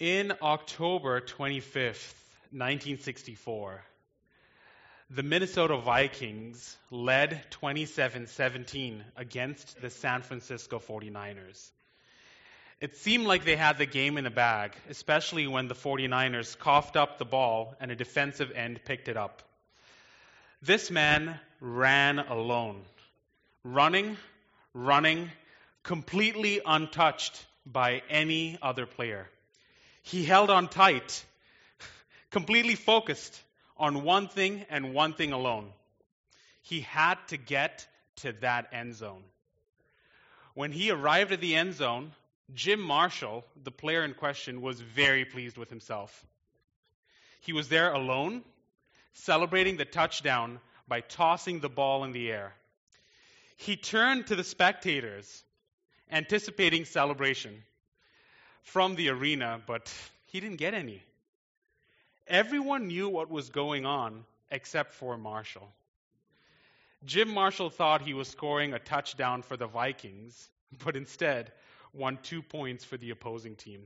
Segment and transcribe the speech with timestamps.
[0.00, 2.14] In October 25th,
[2.50, 3.80] 1964,
[5.10, 11.70] the Minnesota Vikings led 27 17 against the San Francisco 49ers.
[12.80, 16.96] It seemed like they had the game in the bag, especially when the 49ers coughed
[16.96, 19.44] up the ball and a defensive end picked it up.
[20.60, 22.82] This man ran alone,
[23.62, 24.16] running,
[24.72, 25.30] running,
[25.84, 29.28] completely untouched by any other player.
[30.04, 31.24] He held on tight,
[32.30, 33.42] completely focused
[33.78, 35.72] on one thing and one thing alone.
[36.60, 39.22] He had to get to that end zone.
[40.52, 42.12] When he arrived at the end zone,
[42.52, 46.26] Jim Marshall, the player in question, was very pleased with himself.
[47.40, 48.44] He was there alone,
[49.14, 52.52] celebrating the touchdown by tossing the ball in the air.
[53.56, 55.44] He turned to the spectators,
[56.10, 57.62] anticipating celebration
[58.64, 59.92] from the arena, but
[60.26, 61.02] he didn't get any.
[62.26, 65.68] Everyone knew what was going on except for Marshall.
[67.04, 70.48] Jim Marshall thought he was scoring a touchdown for the Vikings,
[70.84, 71.52] but instead
[71.92, 73.82] won two points for the opposing team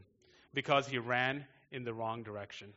[0.54, 2.72] because he ran in the wrong direction.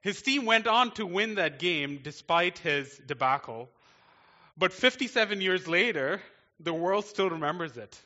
[0.00, 3.68] His team went on to win that game despite his debacle,
[4.56, 6.20] but 57 years later,
[6.60, 8.00] the world still remembers it.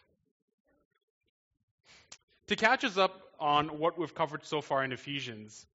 [2.49, 5.67] To catch us up on what we've covered so far in Ephesians,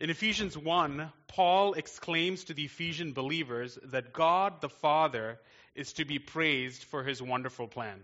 [0.00, 5.38] in Ephesians 1, Paul exclaims to the Ephesian believers that God the Father
[5.74, 8.00] is to be praised for his wonderful plan.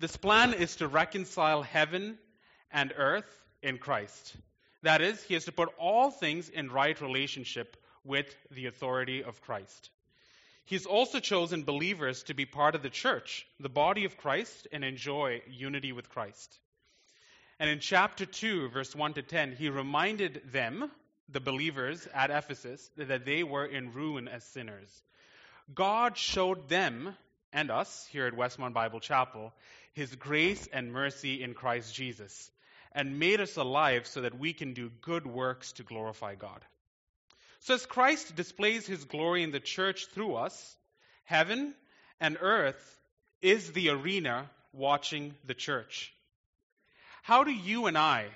[0.00, 2.18] This plan is to reconcile heaven
[2.72, 3.30] and earth
[3.62, 4.34] in Christ.
[4.82, 9.40] That is, he has to put all things in right relationship with the authority of
[9.40, 9.90] Christ.
[10.66, 14.84] He's also chosen believers to be part of the church, the body of Christ, and
[14.84, 16.58] enjoy unity with Christ.
[17.58, 20.90] And in chapter 2, verse 1 to 10, he reminded them,
[21.28, 25.02] the believers at Ephesus, that they were in ruin as sinners.
[25.74, 27.16] God showed them
[27.52, 29.52] and us here at Westmount Bible Chapel
[29.96, 32.50] his grace and mercy in Christ Jesus
[32.92, 36.62] and made us alive so that we can do good works to glorify God.
[37.60, 40.76] So, as Christ displays his glory in the church through us,
[41.24, 41.74] heaven
[42.20, 43.00] and earth
[43.42, 46.12] is the arena watching the church.
[47.22, 48.26] How do you and I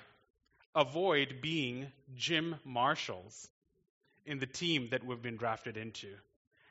[0.75, 3.47] avoid being Jim Marshalls
[4.25, 6.09] in the team that we've been drafted into?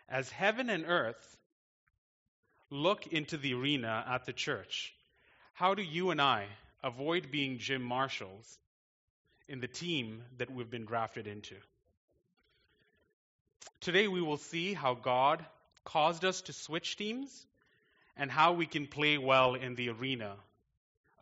[0.09, 1.37] As heaven and earth
[2.69, 4.93] look into the arena at the church,
[5.55, 6.47] how do you and I
[6.83, 8.59] avoid being Jim Marshalls
[9.49, 11.57] in the team that we've been drafted into?
[13.81, 15.45] Today we will see how God
[15.85, 17.47] caused us to switch teams
[18.17, 20.37] and how we can play well in the arena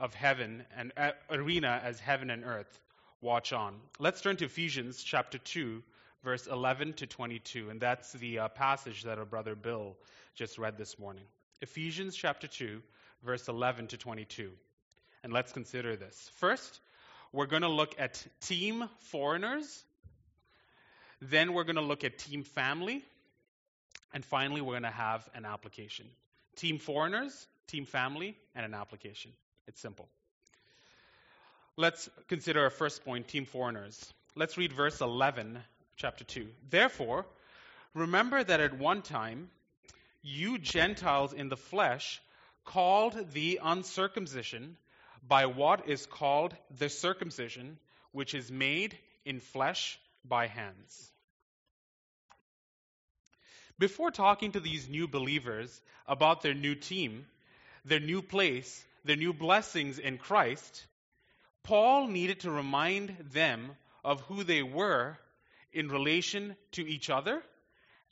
[0.00, 2.81] of heaven and uh, arena as heaven and earth
[3.21, 3.75] watch on.
[3.99, 5.82] Let's turn to Ephesians chapter 2
[6.25, 9.97] verse 11 to 22 and that's the uh, passage that our brother Bill
[10.34, 11.25] just read this morning.
[11.60, 12.82] Ephesians chapter 2
[13.25, 14.50] verse 11 to 22.
[15.25, 16.31] And let's consider this.
[16.37, 16.81] First,
[17.32, 19.84] we're going to look at team foreigners.
[21.21, 23.03] Then we're going to look at team family.
[24.12, 26.06] And finally, we're going to have an application.
[26.56, 29.33] Team foreigners, team family, and an application.
[29.67, 30.09] It's simple.
[31.77, 34.12] Let's consider our first point team foreigners.
[34.34, 35.59] Let's read verse 11,
[35.97, 36.47] chapter 2.
[36.71, 37.27] Therefore,
[37.95, 39.50] remember that at one time,
[40.23, 42.21] you Gentiles in the flesh,
[42.65, 44.77] called the uncircumcision
[45.27, 47.79] by what is called the circumcision,
[48.12, 51.11] which is made in flesh by hands.
[53.79, 57.27] Before talking to these new believers about their new team,
[57.84, 60.87] their new place, their new blessings in Christ,
[61.62, 63.71] Paul needed to remind them
[64.05, 65.17] of who they were
[65.73, 67.43] in relation to each other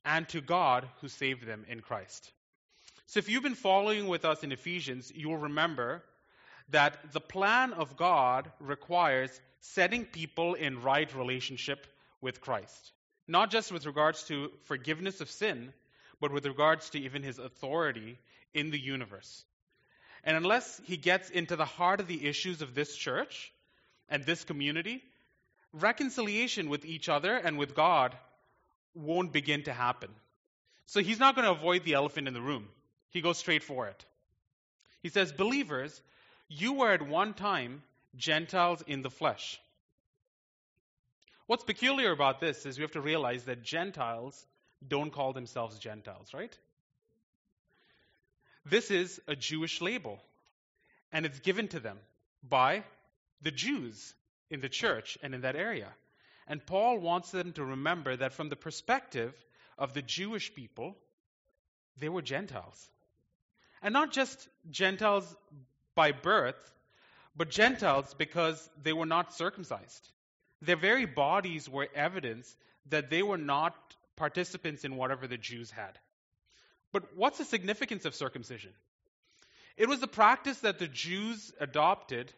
[0.05, 2.31] and to God who saved them in Christ.
[3.07, 6.03] So, if you've been following with us in Ephesians, you'll remember
[6.71, 9.31] that the plan of God requires
[9.61, 11.87] setting people in right relationship
[12.21, 12.93] with Christ.
[13.29, 15.73] Not just with regards to forgiveness of sin,
[16.21, 18.19] but with regards to even his authority
[18.55, 19.45] in the universe.
[20.25, 23.53] And unless he gets into the heart of the issues of this church
[24.09, 25.03] and this community,
[25.73, 28.17] reconciliation with each other and with God
[28.95, 30.11] won't begin to happen.
[30.87, 32.69] So he's not going to avoid the elephant in the room.
[33.11, 34.05] He goes straight for it.
[35.03, 36.01] He says, Believers,
[36.49, 37.83] you were at one time
[38.17, 39.61] Gentiles in the flesh.
[41.47, 44.45] What's peculiar about this is we have to realize that Gentiles
[44.87, 46.57] don't call themselves Gentiles, right?
[48.65, 50.19] This is a Jewish label,
[51.13, 51.99] and it's given to them
[52.43, 52.83] by
[53.43, 54.15] the Jews
[54.51, 55.89] in the church and in that area.
[56.49, 59.33] And Paul wants them to remember that from the perspective
[59.79, 60.97] of the Jewish people,
[61.99, 62.89] they were Gentiles.
[63.83, 65.37] And not just Gentiles
[65.95, 66.59] by birth,
[67.37, 70.09] but Gentiles because they were not circumcised.
[70.67, 72.55] Their very bodies were evidence
[72.91, 73.75] that they were not
[74.17, 75.99] participants in whatever the Jews had.
[76.93, 78.73] But what's the significance of circumcision?
[79.77, 82.33] It was the practice that the Jews adopted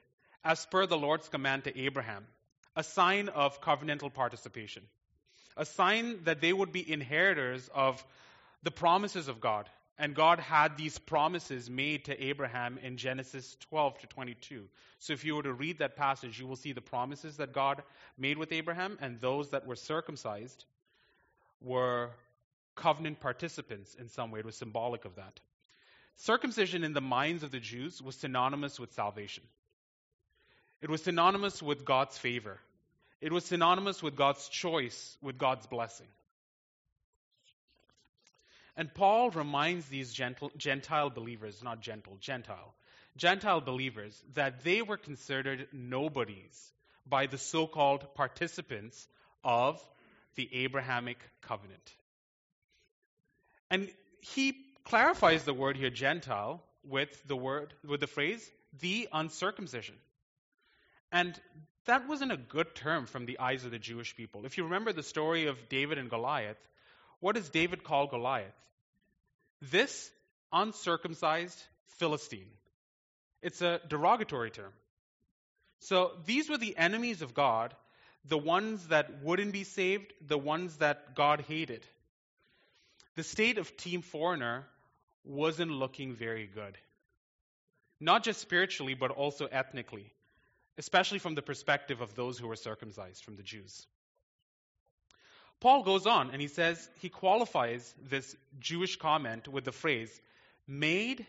[0.44, 2.26] as per the Lord's command to Abraham,
[2.76, 4.82] a sign of covenantal participation,
[5.56, 8.04] a sign that they would be inheritors of
[8.62, 9.69] the promises of God.
[9.99, 14.65] And God had these promises made to Abraham in Genesis 12 to 22.
[15.00, 17.83] So if you were to read that passage, you will see the promises that God
[18.17, 20.65] made with Abraham, and those that were circumcised
[21.61, 22.11] were
[22.77, 24.39] covenant participants in some way.
[24.39, 25.41] It was symbolic of that.
[26.17, 29.43] Circumcision in the minds of the Jews was synonymous with salvation.
[30.81, 32.59] It was synonymous with God's favor.
[33.21, 36.06] It was synonymous with God's choice, with God's blessing.
[38.78, 42.75] And Paul reminds these gentle, Gentile believers, not gentle, Gentile,
[43.16, 46.72] Gentile believers, that they were considered nobodies
[47.04, 49.08] by the so called participants
[49.42, 49.82] of
[50.36, 51.92] the Abrahamic covenant.
[53.69, 53.90] And
[54.20, 54.54] he
[54.84, 58.48] clarifies the word here, Gentile, with the word, with the phrase,
[58.78, 59.96] the uncircumcision.
[61.10, 61.38] And
[61.86, 64.46] that wasn't a good term from the eyes of the Jewish people.
[64.46, 66.58] If you remember the story of David and Goliath,
[67.20, 68.55] what does David call Goliath?
[69.61, 70.11] This
[70.53, 71.61] uncircumcised
[71.99, 72.50] Philistine.
[73.43, 74.73] It's a derogatory term.
[75.81, 77.75] So these were the enemies of God,
[78.25, 81.87] the ones that wouldn't be saved, the ones that God hated.
[83.15, 84.64] The state of Team Foreigner
[85.25, 86.76] wasn't looking very good.
[88.00, 90.12] Not just spiritually, but also ethnically
[90.79, 93.87] especially from the perspective of those who were circumcised, from the Jews.
[95.60, 100.10] Paul goes on and he says he qualifies this Jewish comment with the phrase,
[100.66, 101.26] made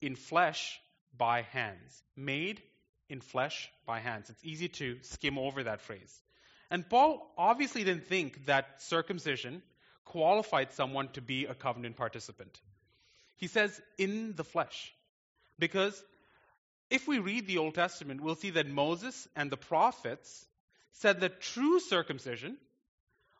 [0.00, 0.80] in flesh
[1.16, 2.02] by hands.
[2.16, 2.62] Made
[3.08, 4.30] in flesh by hands.
[4.30, 6.22] It's easy to skim over that phrase.
[6.70, 9.62] And Paul obviously didn't think that circumcision
[10.04, 12.60] qualified someone to be a covenant participant.
[13.36, 14.92] He says, in the flesh.
[15.58, 16.02] Because
[16.90, 20.46] if we read the Old Testament, we'll see that Moses and the prophets
[20.92, 22.56] said that true circumcision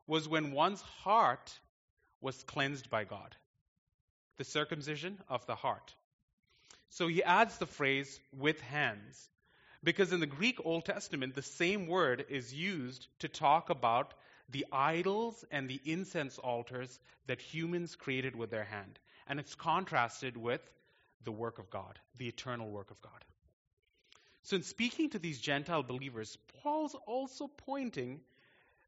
[0.07, 1.59] was when one's heart
[2.21, 3.37] was cleansed by God.
[4.39, 5.95] The circumcision of the heart.
[6.91, 9.29] So he adds the phrase with hands.
[9.85, 14.15] Because in the Greek Old Testament, the same word is used to talk about
[14.51, 18.99] the idols and the incense altars that humans created with their hand.
[19.27, 20.61] And it's contrasted with
[21.25, 23.25] the work of God, the eternal work of God.
[24.43, 28.21] So, in speaking to these Gentile believers, Paul's also pointing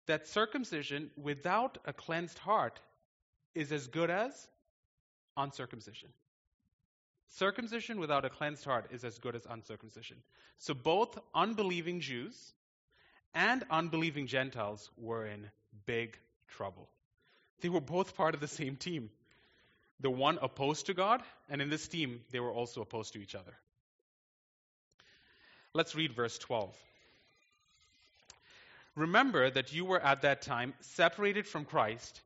[0.07, 2.81] that circumcision without a cleansed heart
[3.55, 4.49] is as good as
[5.37, 6.11] uncircumcision.
[7.31, 10.19] Circumcision without a cleansed heart is as good as uncircumcision.
[10.59, 12.37] So, both unbelieving Jews
[13.35, 15.51] and unbelieving Gentiles were in
[15.87, 16.17] big
[16.49, 16.89] trouble.
[17.61, 19.11] They were both part of the same team.
[20.01, 23.35] The one opposed to God, and in this team, they were also opposed to each
[23.35, 23.55] other.
[25.73, 26.77] Let's read verse 12.
[28.97, 32.21] Remember that you were at that time separated from Christ,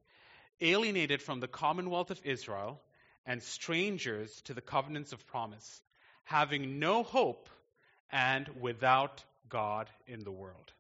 [0.61, 2.81] alienated from the commonwealth of Israel,
[3.25, 5.83] and strangers to the covenants of promise,
[6.25, 7.49] having no hope
[8.11, 10.73] and without God in the world.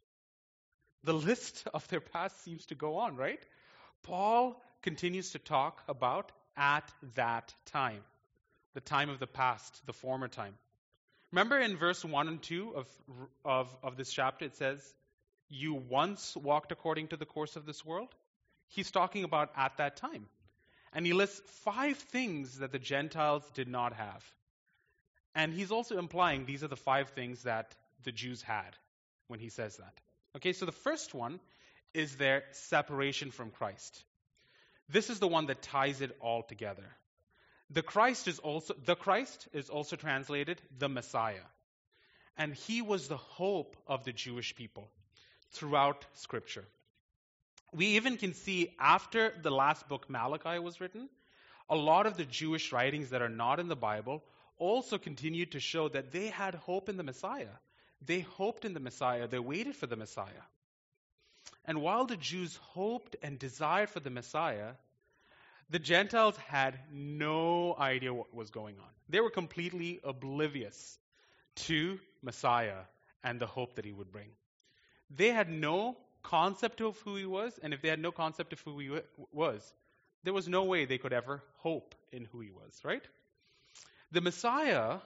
[1.04, 3.40] The list of their past seems to go on, right?
[4.02, 8.02] Paul continues to talk about at that time,
[8.74, 10.54] the time of the past, the former time.
[11.32, 12.88] Remember in verse 1 and 2 of,
[13.44, 14.82] of, of this chapter, it says,
[15.48, 18.14] You once walked according to the course of this world?
[18.68, 20.26] He's talking about at that time.
[20.92, 24.24] And he lists five things that the Gentiles did not have.
[25.34, 27.74] And he's also implying these are the five things that
[28.04, 28.76] the Jews had
[29.28, 29.94] when he says that.
[30.36, 31.40] Okay, so the first one
[31.94, 34.02] is their separation from Christ.
[34.88, 36.84] This is the one that ties it all together.
[37.70, 41.46] The Christ is also the Christ is also translated the Messiah.
[42.38, 44.88] And he was the hope of the Jewish people
[45.52, 46.64] throughout scripture.
[47.72, 51.08] We even can see after the last book Malachi was written,
[51.68, 54.22] a lot of the Jewish writings that are not in the Bible
[54.58, 57.56] also continued to show that they had hope in the Messiah.
[58.04, 60.46] They hoped in the Messiah, they waited for the Messiah.
[61.64, 64.72] And while the Jews hoped and desired for the Messiah,
[65.70, 68.90] the Gentiles had no idea what was going on.
[69.08, 70.98] They were completely oblivious
[71.66, 72.80] to Messiah
[73.22, 74.28] and the hope that he would bring.
[75.10, 78.60] They had no concept of who he was, and if they had no concept of
[78.60, 78.90] who he
[79.32, 79.72] was,
[80.24, 83.02] there was no way they could ever hope in who he was, right?
[84.10, 84.98] The Messiah,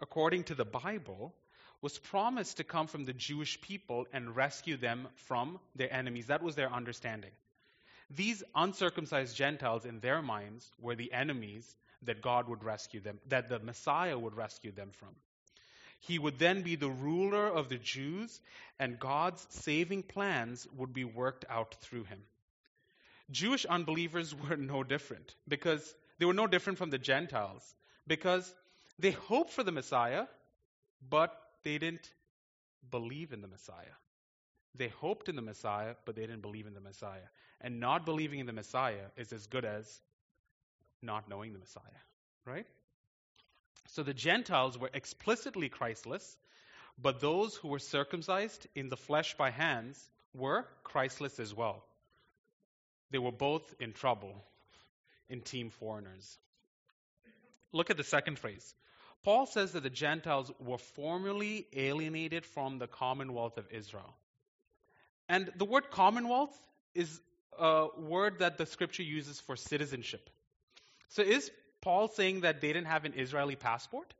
[0.00, 1.34] according to the Bible,
[1.80, 6.26] was promised to come from the Jewish people and rescue them from their enemies.
[6.26, 7.30] That was their understanding.
[8.10, 13.48] These uncircumcised Gentiles, in their minds, were the enemies that God would rescue them, that
[13.48, 15.14] the Messiah would rescue them from.
[16.00, 18.40] He would then be the ruler of the Jews,
[18.78, 22.20] and God's saving plans would be worked out through him.
[23.30, 27.74] Jewish unbelievers were no different because they were no different from the Gentiles
[28.06, 28.52] because
[28.98, 30.26] they hoped for the Messiah,
[31.08, 32.10] but they didn't
[32.90, 33.96] believe in the Messiah.
[34.74, 37.28] They hoped in the Messiah, but they didn't believe in the Messiah.
[37.60, 40.00] And not believing in the Messiah is as good as
[41.02, 41.82] not knowing the Messiah,
[42.44, 42.66] right?
[43.86, 46.36] So the Gentiles were explicitly Christless,
[47.00, 50.02] but those who were circumcised in the flesh by hands
[50.34, 51.84] were Christless as well.
[53.10, 54.34] They were both in trouble
[55.28, 56.38] in team foreigners.
[57.72, 58.74] Look at the second phrase.
[59.24, 64.14] Paul says that the Gentiles were formerly alienated from the commonwealth of Israel.
[65.28, 66.56] And the word commonwealth
[66.94, 67.20] is
[67.58, 70.30] a word that the scripture uses for citizenship.
[71.08, 71.50] So is
[71.88, 74.12] Paul saying that they didn't have an Israeli passport?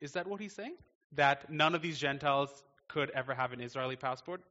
[0.00, 0.76] Is that what he's saying?
[1.16, 2.50] That none of these Gentiles
[2.86, 4.42] could ever have an Israeli passport?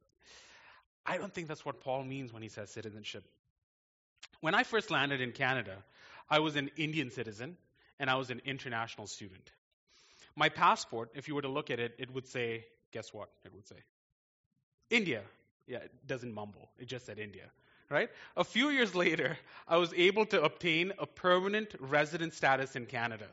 [1.06, 3.24] I don't think that's what Paul means when he says citizenship.
[4.42, 5.76] When I first landed in Canada,
[6.28, 7.56] I was an Indian citizen
[7.98, 9.50] and I was an international student.
[10.36, 13.30] My passport, if you were to look at it, it would say, guess what?
[13.46, 13.76] It would say
[14.90, 15.22] India.
[15.66, 16.68] Yeah, it doesn't mumble.
[16.78, 17.44] It just said India
[17.90, 18.10] right?
[18.36, 23.26] A few years later, I was able to obtain a permanent resident status in Canada.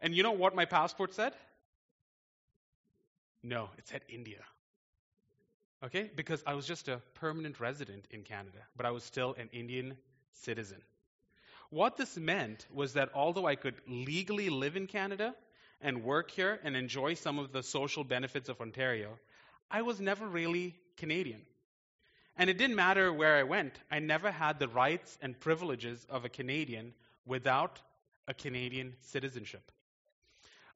[0.00, 1.32] And you know what my passport said?
[3.42, 4.42] No, it said India.
[5.84, 6.10] Okay?
[6.16, 9.96] Because I was just a permanent resident in Canada, but I was still an Indian
[10.32, 10.78] citizen.
[11.70, 15.34] What this meant was that although I could legally live in Canada
[15.80, 19.18] and work here and enjoy some of the social benefits of Ontario,
[19.70, 21.42] I was never really Canadian.
[22.36, 26.24] And it didn't matter where I went, I never had the rights and privileges of
[26.24, 26.92] a Canadian
[27.24, 27.80] without
[28.28, 29.62] a Canadian citizenship.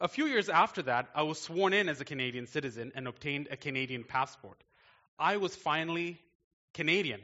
[0.01, 3.49] A few years after that, I was sworn in as a Canadian citizen and obtained
[3.51, 4.57] a Canadian passport.
[5.19, 6.19] I was finally
[6.73, 7.21] Canadian.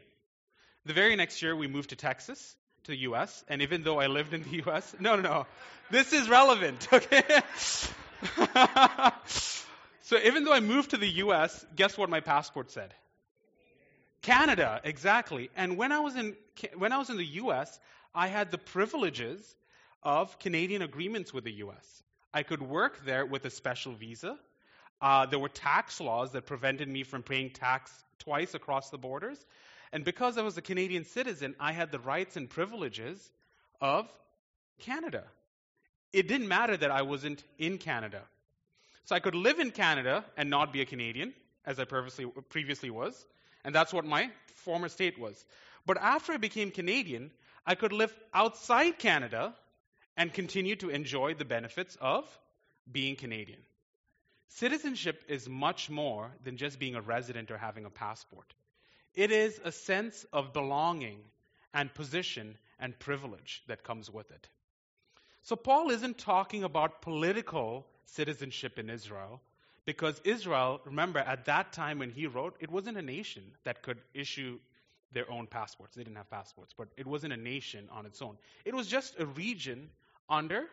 [0.84, 4.08] The very next year, we moved to Texas, to the US, and even though I
[4.08, 5.46] lived in the US, no, no, no,
[5.90, 7.22] this is relevant, okay?
[10.02, 12.92] so even though I moved to the US, guess what my passport said?
[14.26, 15.50] Canada, exactly.
[15.56, 16.34] And when I was in
[16.76, 17.78] when I was in the U.S.,
[18.12, 19.54] I had the privileges
[20.02, 22.02] of Canadian agreements with the U.S.
[22.34, 24.36] I could work there with a special visa.
[25.00, 29.46] Uh, there were tax laws that prevented me from paying tax twice across the borders.
[29.92, 33.30] And because I was a Canadian citizen, I had the rights and privileges
[33.80, 34.12] of
[34.80, 35.22] Canada.
[36.12, 38.22] It didn't matter that I wasn't in Canada.
[39.04, 41.32] So I could live in Canada and not be a Canadian,
[41.64, 43.24] as I previously, previously was.
[43.66, 45.44] And that's what my former state was.
[45.86, 47.32] But after I became Canadian,
[47.66, 49.54] I could live outside Canada
[50.16, 52.24] and continue to enjoy the benefits of
[52.90, 53.58] being Canadian.
[54.48, 58.54] Citizenship is much more than just being a resident or having a passport.
[59.14, 61.18] It is a sense of belonging
[61.74, 64.48] and position and privilege that comes with it.
[65.42, 69.40] So, Paul isn't talking about political citizenship in Israel,
[69.86, 73.98] because Israel, remember, at that time when he wrote, it wasn't a nation that could
[74.12, 74.58] issue
[75.12, 75.94] their own passports.
[75.94, 78.36] They didn't have passports, but it wasn't a nation on its own.
[78.64, 79.88] It was just a region
[80.28, 80.64] under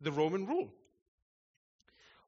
[0.00, 0.70] the Roman rule.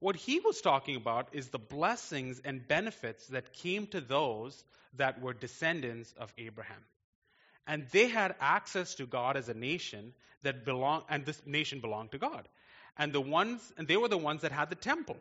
[0.00, 4.64] What he was talking about is the blessings and benefits that came to those
[4.97, 6.83] that were descendants of Abraham.
[7.66, 12.12] And they had access to God as a nation that belonged, and this nation belonged
[12.12, 12.49] to God.
[12.99, 15.16] And the ones, and they were the ones that had the temple.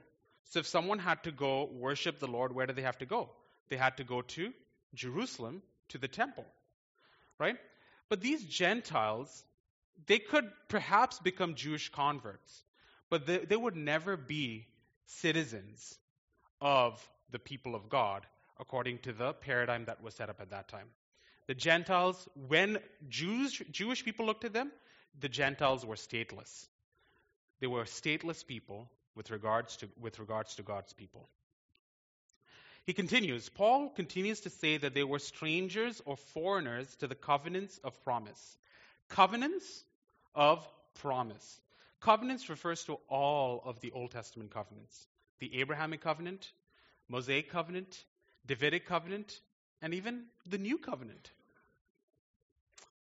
[0.50, 3.30] So if someone had to go worship the Lord, where did they have to go?
[3.70, 4.54] They had to go to
[4.94, 6.46] Jerusalem, to the temple.
[7.40, 7.58] Right?
[8.10, 9.44] But these Gentiles,
[10.08, 12.64] they could perhaps become Jewish converts,
[13.10, 14.68] but they, they would never be
[15.08, 15.98] citizens
[16.62, 18.26] of the people of God
[18.60, 20.88] according to the paradigm that was set up at that time.
[21.48, 24.72] The Gentiles, when Jews, Jewish people looked at them,
[25.20, 26.68] the Gentiles were stateless.
[27.60, 31.28] They were stateless people with regards to, with regards to God's people.
[32.86, 37.80] He continues, Paul continues to say that they were strangers or foreigners to the covenants
[37.84, 38.58] of promise.
[39.10, 39.84] Covenants
[40.36, 40.68] of
[41.02, 41.60] promise.
[42.00, 45.08] Covenants refers to all of the Old Testament covenants.
[45.40, 46.52] the Abrahamic covenant,
[47.10, 48.06] Mosaic covenant,
[48.46, 49.42] Davidic covenant,
[49.82, 51.32] and even the new covenant.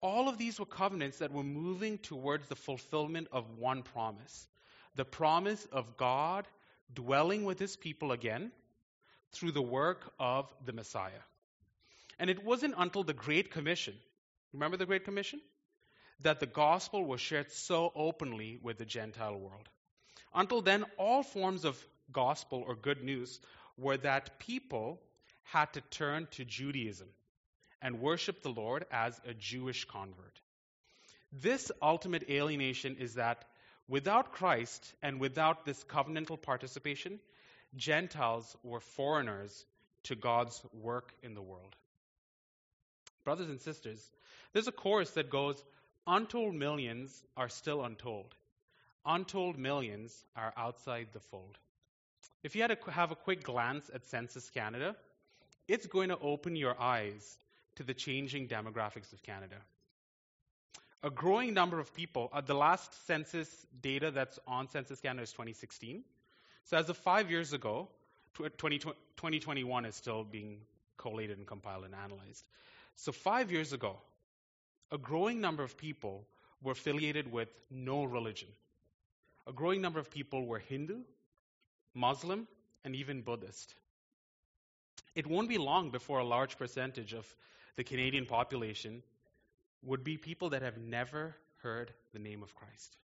[0.00, 4.46] All of these were covenants that were moving towards the fulfillment of one promise
[4.94, 6.46] the promise of God
[6.94, 8.52] dwelling with his people again
[9.32, 11.24] through the work of the Messiah.
[12.18, 13.94] And it wasn't until the Great Commission,
[14.52, 15.40] remember the Great Commission?
[16.20, 19.68] That the gospel was shared so openly with the Gentile world.
[20.34, 21.82] Until then, all forms of
[22.12, 23.40] gospel or good news
[23.76, 25.00] were that people
[25.42, 27.08] had to turn to Judaism
[27.80, 30.40] and worship the Lord as a Jewish convert.
[31.32, 33.44] This ultimate alienation is that
[33.88, 37.20] without Christ and without this covenantal participation,
[37.76, 39.64] Gentiles were foreigners
[40.04, 41.74] to God's work in the world.
[43.24, 44.10] Brothers and sisters,
[44.52, 45.62] there's a chorus that goes,
[46.06, 48.34] Untold millions are still untold.
[49.06, 51.56] Untold millions are outside the fold.
[52.42, 54.96] If you had to have a quick glance at Census Canada,
[55.68, 57.38] it's going to open your eyes
[57.76, 59.56] to the changing demographics of Canada.
[61.04, 65.32] A growing number of people, uh, the last census data that's on Census Canada is
[65.32, 66.04] 2016.
[66.64, 67.88] So as of five years ago,
[68.34, 70.58] 20, 2021 is still being
[70.96, 72.46] collated and compiled and analyzed.
[72.94, 73.96] So five years ago,
[74.92, 76.24] a growing number of people
[76.62, 78.48] were affiliated with no religion.
[79.48, 80.98] A growing number of people were Hindu,
[81.94, 82.46] Muslim,
[82.84, 83.74] and even Buddhist.
[85.16, 87.26] It won't be long before a large percentage of
[87.76, 89.02] the Canadian population
[89.84, 92.96] would be people that have never heard the name of Christ.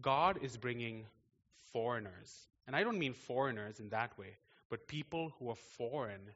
[0.00, 1.04] God is bringing
[1.72, 4.36] foreigners, and I don't mean foreigners in that way,
[4.68, 6.30] but people who are foreign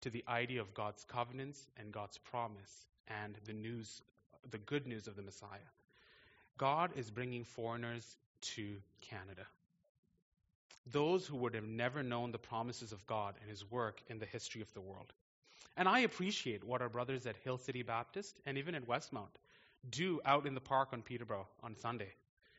[0.00, 2.86] to the idea of God's covenants and God's promise
[3.22, 4.02] and the news,
[4.50, 5.70] the good news of the Messiah.
[6.58, 9.46] God is bringing foreigners to Canada.
[10.90, 14.26] Those who would have never known the promises of God and His work in the
[14.26, 15.12] history of the world.
[15.76, 19.34] And I appreciate what our brothers at Hill City Baptist and even at Westmount
[19.88, 22.12] do out in the park on Peterborough on Sunday.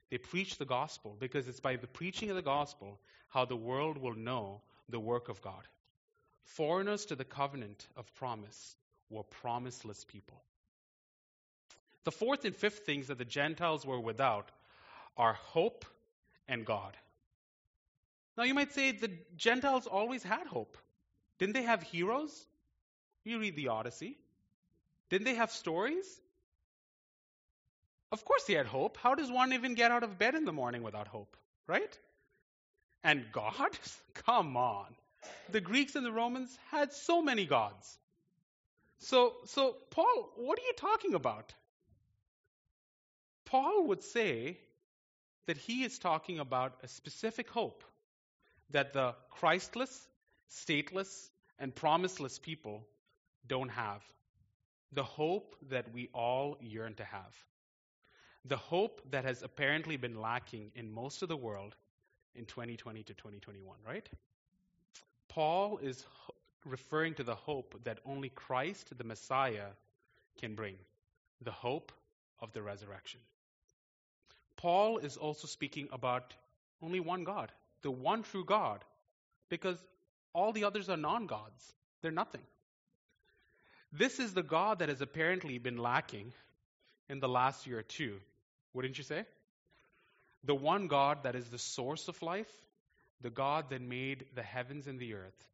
[0.09, 3.97] They preach the gospel because it's by the preaching of the gospel how the world
[3.97, 5.67] will know the work of God.
[6.43, 8.75] Foreigners to the covenant of promise
[9.09, 10.41] were promiseless people.
[12.03, 14.51] The fourth and fifth things that the Gentiles were without
[15.15, 15.85] are hope
[16.47, 16.97] and God.
[18.37, 20.77] Now you might say the Gentiles always had hope.
[21.39, 22.45] Didn't they have heroes?
[23.23, 24.17] You read the Odyssey.
[25.09, 26.05] Didn't they have stories?
[28.11, 28.97] Of course they had hope.
[28.97, 31.35] How does one even get out of bed in the morning without hope?
[31.67, 31.97] Right?
[33.03, 33.77] And God?
[34.25, 34.87] Come on.
[35.51, 37.97] The Greeks and the Romans had so many gods.
[38.99, 41.53] So, so Paul, what are you talking about?
[43.45, 44.57] Paul would say
[45.45, 47.83] that he is talking about a specific hope
[48.71, 50.07] that the Christless,
[50.49, 52.85] stateless, and promiseless people
[53.47, 54.01] don't have.
[54.91, 57.35] The hope that we all yearn to have.
[58.45, 61.75] The hope that has apparently been lacking in most of the world
[62.35, 64.07] in 2020 to 2021, right?
[65.29, 66.05] Paul is
[66.65, 69.67] referring to the hope that only Christ, the Messiah,
[70.39, 70.75] can bring
[71.41, 71.91] the hope
[72.39, 73.19] of the resurrection.
[74.57, 76.33] Paul is also speaking about
[76.81, 77.51] only one God,
[77.81, 78.83] the one true God,
[79.49, 79.77] because
[80.33, 81.73] all the others are non gods.
[82.01, 82.41] They're nothing.
[83.95, 86.33] This is the God that has apparently been lacking
[87.09, 88.19] in the last year or two,
[88.73, 89.23] wouldn't you say?
[90.43, 92.49] The one God that is the source of life,
[93.21, 95.45] the God that made the heavens and the earth,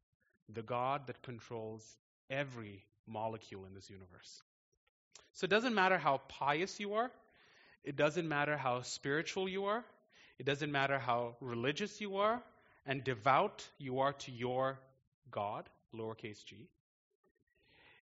[0.47, 1.85] the God that controls
[2.29, 4.41] every molecule in this universe.
[5.33, 7.11] So it doesn't matter how pious you are,
[7.83, 9.83] it doesn't matter how spiritual you are,
[10.39, 12.41] it doesn't matter how religious you are
[12.85, 14.79] and devout you are to your
[15.29, 16.69] God, lowercase g.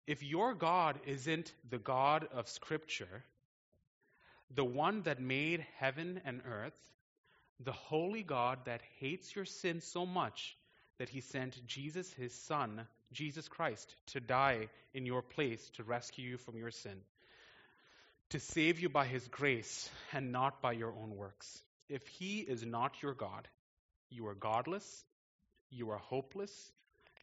[0.07, 3.23] If your God isn't the God of Scripture,
[4.55, 6.79] the one that made heaven and earth,
[7.59, 10.55] the holy God that hates your sin so much
[10.97, 16.29] that he sent Jesus, his son, Jesus Christ, to die in your place to rescue
[16.29, 16.97] you from your sin,
[18.29, 21.61] to save you by his grace and not by your own works.
[21.89, 23.47] If he is not your God,
[24.09, 25.03] you are godless,
[25.69, 26.71] you are hopeless,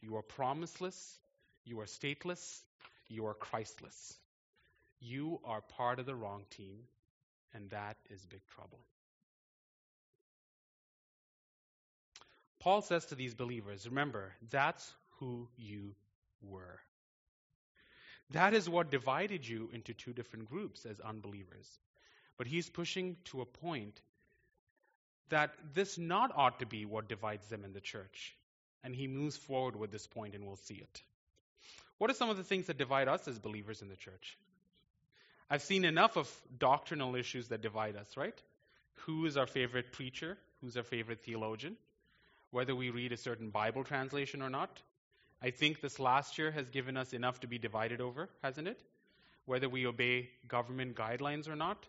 [0.01, 1.17] you are promiseless,
[1.63, 2.61] you are stateless,
[3.07, 4.17] you are Christless.
[4.99, 6.77] You are part of the wrong team,
[7.53, 8.79] and that is big trouble.
[12.59, 15.95] Paul says to these believers, remember, that's who you
[16.41, 16.79] were.
[18.31, 21.69] That is what divided you into two different groups as unbelievers.
[22.37, 24.01] But he's pushing to a point
[25.29, 28.35] that this not ought to be what divides them in the church.
[28.83, 31.01] And he moves forward with this point, and we'll see it.
[31.97, 34.37] What are some of the things that divide us as believers in the church?
[35.49, 38.37] I've seen enough of doctrinal issues that divide us, right?
[39.05, 40.37] Who is our favorite preacher?
[40.61, 41.77] Who's our favorite theologian?
[42.51, 44.81] Whether we read a certain Bible translation or not.
[45.41, 48.81] I think this last year has given us enough to be divided over, hasn't it?
[49.45, 51.85] Whether we obey government guidelines or not,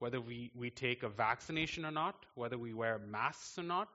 [0.00, 3.88] whether we, we take a vaccination or not, whether we wear masks or not,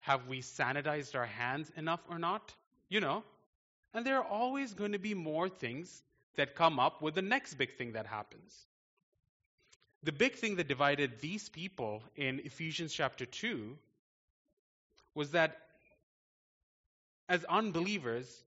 [0.00, 2.52] have we sanitized our hands enough or not?
[2.88, 3.22] You know.
[3.94, 6.02] And there are always going to be more things
[6.36, 8.66] that come up with the next big thing that happens.
[10.02, 13.76] The big thing that divided these people in Ephesians chapter 2
[15.14, 15.58] was that
[17.28, 18.44] as unbelievers,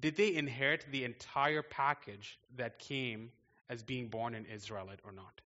[0.00, 3.30] did they inherit the entire package that came
[3.70, 5.40] as being born an Israelite or not?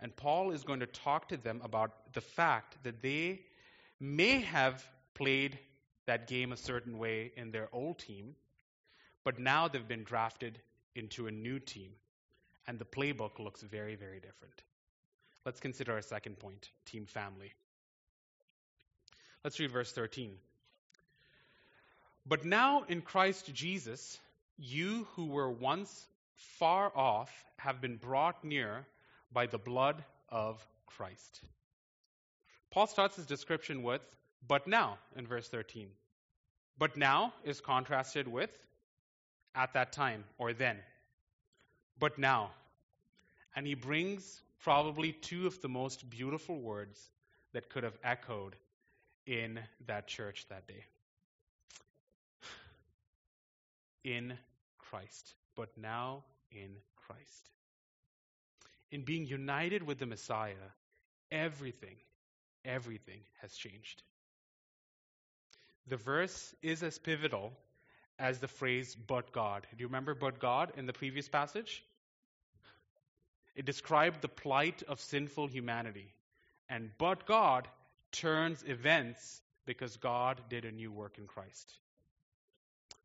[0.00, 3.42] And Paul is going to talk to them about the fact that they
[4.00, 5.58] may have played
[6.06, 8.34] that game a certain way in their old team,
[9.28, 10.58] but now they've been drafted
[10.94, 11.90] into a new team.
[12.66, 14.62] And the playbook looks very, very different.
[15.44, 17.52] Let's consider our second point team family.
[19.44, 20.30] Let's read verse 13.
[22.24, 24.18] But now in Christ Jesus,
[24.56, 26.06] you who were once
[26.58, 28.86] far off have been brought near
[29.30, 31.42] by the blood of Christ.
[32.70, 34.00] Paul starts his description with,
[34.46, 35.88] but now, in verse 13.
[36.78, 38.48] But now is contrasted with
[39.58, 40.76] at that time or then.
[41.98, 42.52] But now.
[43.56, 46.98] And he brings probably two of the most beautiful words
[47.52, 48.54] that could have echoed
[49.26, 50.84] in that church that day.
[54.04, 54.38] In
[54.78, 55.34] Christ.
[55.56, 56.70] But now in
[57.06, 57.50] Christ.
[58.92, 60.54] In being united with the Messiah,
[61.32, 61.96] everything,
[62.64, 64.02] everything has changed.
[65.88, 67.52] The verse is as pivotal
[68.18, 69.66] as the phrase, but God.
[69.70, 71.84] Do you remember but God in the previous passage?
[73.54, 76.12] It described the plight of sinful humanity.
[76.68, 77.68] And but God
[78.12, 81.72] turns events because God did a new work in Christ.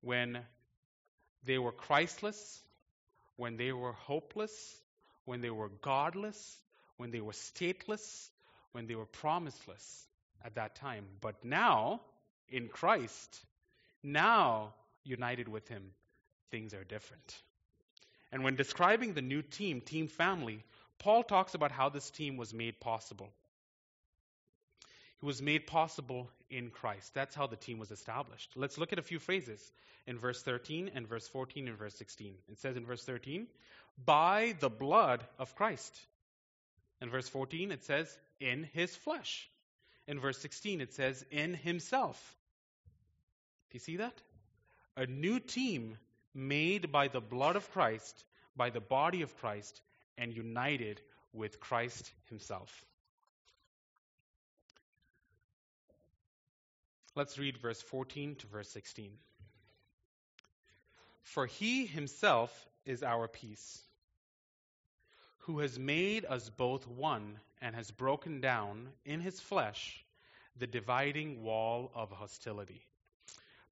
[0.01, 0.39] When
[1.45, 2.61] they were Christless,
[3.35, 4.81] when they were hopeless,
[5.25, 6.57] when they were godless,
[6.97, 8.29] when they were stateless,
[8.71, 10.07] when they were promiseless
[10.43, 11.05] at that time.
[11.21, 12.01] But now,
[12.49, 13.39] in Christ,
[14.03, 14.73] now
[15.03, 15.91] united with Him,
[16.51, 17.41] things are different.
[18.31, 20.63] And when describing the new team, team family,
[20.99, 23.29] Paul talks about how this team was made possible.
[25.21, 27.13] It was made possible in Christ.
[27.13, 28.51] That's how the team was established.
[28.55, 29.71] Let's look at a few phrases
[30.05, 32.33] in verse 13 and verse 14 and verse 16.
[32.51, 33.47] It says in verse 13,
[34.03, 35.97] by the blood of Christ.
[37.01, 39.49] In verse 14, it says, in his flesh.
[40.07, 42.17] In verse 16, it says, in himself.
[43.71, 44.13] Do you see that?
[44.95, 45.97] A new team
[46.35, 48.23] made by the blood of Christ,
[48.55, 49.81] by the body of Christ,
[50.17, 51.01] and united
[51.31, 52.85] with Christ himself.
[57.15, 59.11] Let's read verse 14 to verse 16.
[61.21, 62.51] For he himself
[62.85, 63.81] is our peace,
[65.39, 70.03] who has made us both one and has broken down in his flesh
[70.57, 72.85] the dividing wall of hostility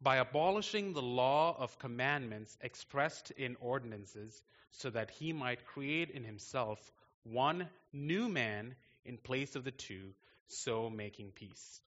[0.01, 6.23] by abolishing the law of commandments expressed in ordinances, so that he might create in
[6.23, 6.79] himself
[7.23, 8.73] one new man
[9.05, 10.13] in place of the two,
[10.47, 11.81] so making peace,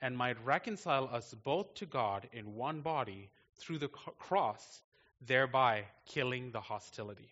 [0.00, 4.82] and might reconcile us both to God in one body through the cross,
[5.20, 7.30] thereby killing the hostility.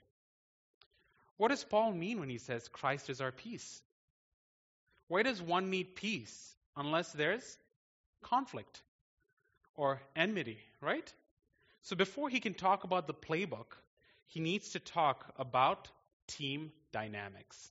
[1.37, 3.81] What does Paul mean when he says Christ is our peace?
[5.07, 7.57] Why does one need peace unless there's
[8.23, 8.83] conflict?
[9.79, 11.11] Or enmity, right?
[11.83, 13.79] So before he can talk about the playbook,
[14.27, 15.89] he needs to talk about
[16.27, 17.71] team dynamics.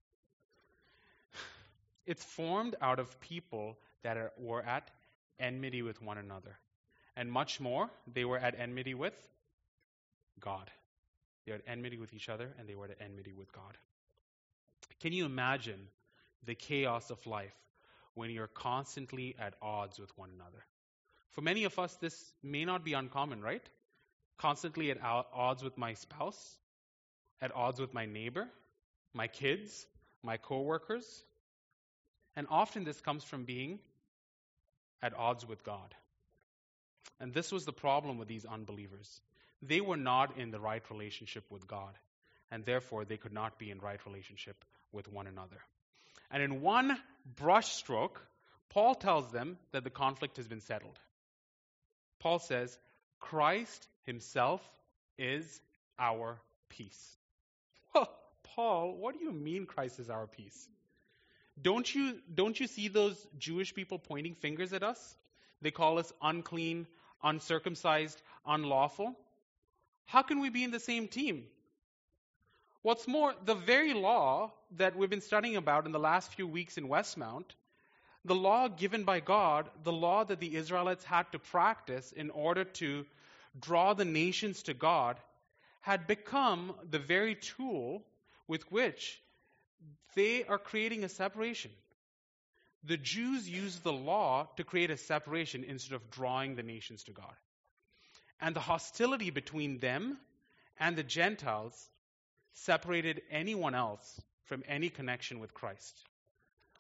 [2.08, 4.89] It's formed out of people that are, were at
[5.39, 6.58] enmity with one another.
[7.17, 9.13] And much more, they were at enmity with
[10.39, 10.72] God.
[11.46, 13.78] They were at enmity with each other, and they were at enmity with God.
[15.02, 15.89] Can you imagine
[16.46, 17.58] the chaos of life
[18.13, 20.63] when you're constantly at odds with one another?
[21.32, 23.63] For many of us, this may not be uncommon, right?
[24.38, 26.58] Constantly at odds with my spouse,
[27.42, 28.48] at odds with my neighbor,
[29.13, 29.86] my kids,
[30.24, 31.06] my coworkers.
[32.36, 33.80] And often this comes from being
[35.02, 35.94] at odds with God.
[37.20, 39.22] And this was the problem with these unbelievers.
[39.62, 41.94] They were not in the right relationship with God,
[42.52, 45.58] and therefore they could not be in right relationship with one another.
[46.30, 46.98] And in one
[47.36, 48.18] brushstroke,
[48.70, 51.00] Paul tells them that the conflict has been settled.
[52.19, 52.77] Paul says,
[53.19, 54.62] Christ himself
[55.17, 55.62] is
[55.99, 57.15] our peace.
[57.93, 58.10] Well,
[58.43, 60.67] Paul, what do you mean Christ is our peace?
[61.62, 65.15] Don't you, don't you see those Jewish people pointing fingers at us?
[65.62, 66.88] They call us unclean,
[67.23, 69.15] uncircumcised, unlawful.
[70.06, 71.45] How can we be in the same team?
[72.84, 76.77] What's more, the very law that we've been studying about in the last few weeks
[76.77, 77.56] in Westmount,
[78.28, 82.66] the law given by God, the law that the Israelites had to practice in order
[82.66, 83.06] to
[83.60, 85.18] draw the nations to God,
[85.82, 88.04] had become the very tool
[88.48, 89.22] with which
[90.16, 91.72] they are creating a separation.
[92.84, 97.12] The Jews used the law to create a separation instead of drawing the nations to
[97.12, 97.36] God.
[98.42, 100.18] And the hostility between them
[100.80, 101.90] and the Gentiles
[102.54, 105.98] separated anyone else from any connection with Christ,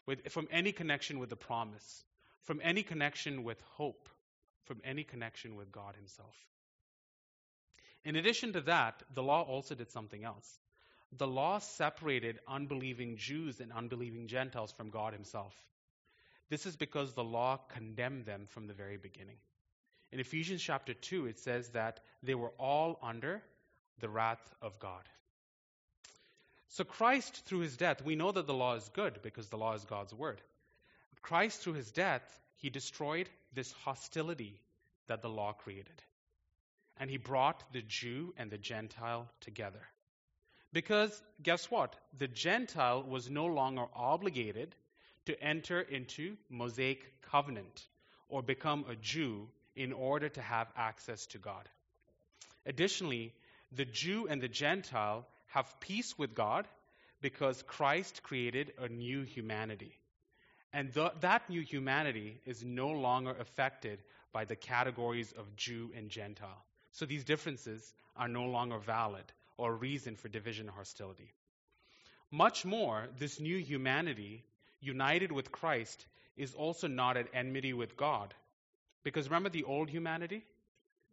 [0.07, 2.03] with, from any connection with the promise,
[2.45, 4.09] from any connection with hope,
[4.63, 6.35] from any connection with God Himself.
[8.03, 10.59] In addition to that, the law also did something else.
[11.17, 15.53] The law separated unbelieving Jews and unbelieving Gentiles from God Himself.
[16.49, 19.37] This is because the law condemned them from the very beginning.
[20.11, 23.43] In Ephesians chapter 2, it says that they were all under
[23.99, 25.03] the wrath of God.
[26.69, 29.73] So, Christ, through his death, we know that the law is good because the law
[29.73, 30.41] is God's word.
[31.21, 32.23] Christ, through his death,
[32.55, 34.59] he destroyed this hostility
[35.07, 36.01] that the law created.
[36.99, 39.81] And he brought the Jew and the Gentile together.
[40.73, 41.95] Because, guess what?
[42.17, 44.75] The Gentile was no longer obligated
[45.25, 47.87] to enter into Mosaic covenant
[48.29, 51.69] or become a Jew in order to have access to God.
[52.65, 53.33] Additionally,
[53.71, 55.25] the Jew and the Gentile
[55.57, 56.67] have peace with God
[57.19, 59.91] because Christ created a new humanity.
[60.71, 66.11] And th- that new humanity is no longer affected by the categories of Jew and
[66.11, 66.63] Gentile.
[66.91, 69.23] So these differences are no longer valid
[69.57, 71.31] or reason for division or hostility.
[72.29, 74.43] Much more, this new humanity,
[74.79, 78.35] united with Christ, is also not at enmity with God.
[79.03, 80.43] Because remember the old humanity?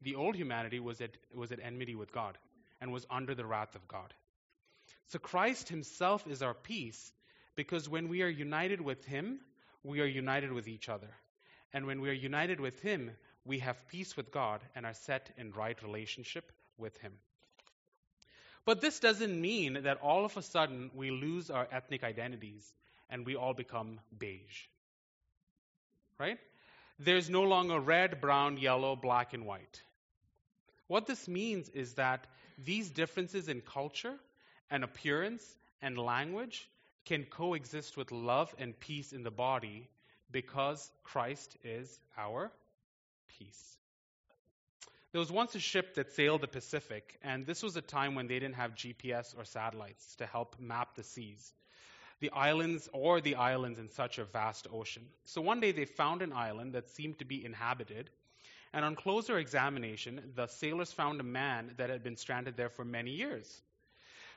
[0.02, 2.36] The old humanity was at, was at enmity with God
[2.82, 4.12] and was under the wrath of God.
[5.08, 7.12] So Christ himself is our peace
[7.56, 9.40] because when we are united with him,
[9.82, 11.10] we are united with each other.
[11.72, 13.10] And when we are united with him,
[13.44, 17.12] we have peace with God and are set in right relationship with him.
[18.64, 22.66] But this doesn't mean that all of a sudden we lose our ethnic identities
[23.10, 24.66] and we all become beige.
[26.18, 26.38] Right?
[26.98, 29.82] There's no longer red, brown, yellow, black, and white.
[30.86, 34.14] What this means is that these differences in culture
[34.70, 35.44] and appearance
[35.82, 36.68] and language
[37.04, 39.88] can coexist with love and peace in the body
[40.30, 42.50] because Christ is our
[43.38, 43.76] peace.
[45.12, 48.26] There was once a ship that sailed the Pacific, and this was a time when
[48.26, 51.52] they didn't have GPS or satellites to help map the seas,
[52.18, 55.04] the islands, or the islands in such a vast ocean.
[55.24, 58.10] So one day they found an island that seemed to be inhabited,
[58.72, 62.84] and on closer examination, the sailors found a man that had been stranded there for
[62.84, 63.62] many years.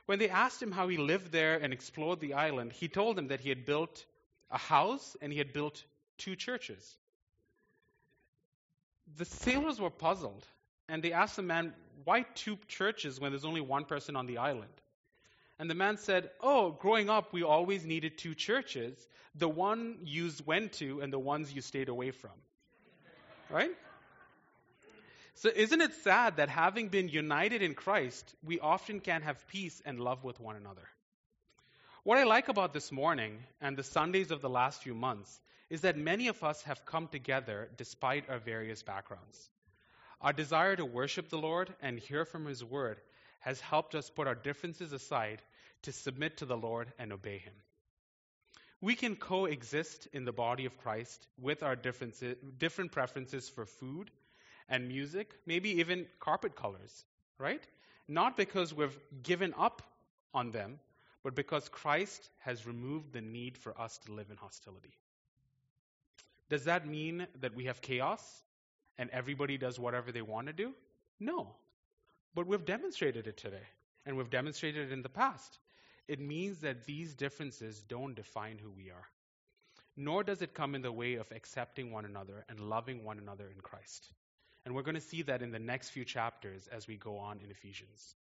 [0.08, 3.28] When they asked him how he lived there and explored the island, he told them
[3.28, 4.06] that he had built
[4.50, 5.84] a house and he had built
[6.16, 6.96] two churches.
[9.18, 10.46] The sailors were puzzled
[10.88, 14.38] and they asked the man, Why two churches when there's only one person on the
[14.38, 14.72] island?
[15.58, 20.30] And the man said, Oh, growing up, we always needed two churches the one you
[20.46, 22.32] went to and the ones you stayed away from.
[23.50, 23.76] Right?
[25.40, 29.80] So, isn't it sad that having been united in Christ, we often can't have peace
[29.84, 30.82] and love with one another?
[32.02, 35.82] What I like about this morning and the Sundays of the last few months is
[35.82, 39.48] that many of us have come together despite our various backgrounds.
[40.20, 43.00] Our desire to worship the Lord and hear from His Word
[43.38, 45.40] has helped us put our differences aside
[45.82, 47.54] to submit to the Lord and obey Him.
[48.80, 54.10] We can coexist in the body of Christ with our differences, different preferences for food
[54.68, 57.04] and music, maybe even carpet colors,
[57.38, 57.62] right?
[58.06, 59.82] Not because we've given up
[60.34, 60.78] on them,
[61.22, 64.94] but because Christ has removed the need for us to live in hostility.
[66.48, 68.42] Does that mean that we have chaos
[68.96, 70.72] and everybody does whatever they want to do?
[71.20, 71.54] No.
[72.34, 73.66] But we've demonstrated it today,
[74.06, 75.58] and we've demonstrated it in the past.
[76.06, 79.08] It means that these differences don't define who we are,
[79.96, 83.50] nor does it come in the way of accepting one another and loving one another
[83.54, 84.08] in Christ.
[84.68, 87.40] And we're going to see that in the next few chapters as we go on
[87.42, 88.14] in Ephesians.